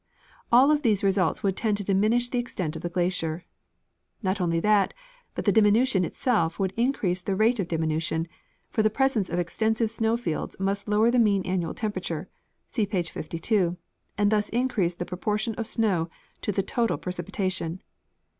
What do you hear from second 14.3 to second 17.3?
thus increase the proportion of snow to the total pre